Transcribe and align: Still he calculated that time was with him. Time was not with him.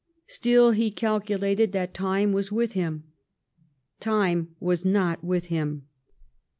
Still 0.25 0.71
he 0.71 0.89
calculated 0.89 1.73
that 1.73 1.93
time 1.93 2.31
was 2.31 2.51
with 2.51 2.71
him. 2.71 3.03
Time 3.99 4.55
was 4.59 4.83
not 4.83 5.23
with 5.23 5.45
him. 5.53 5.85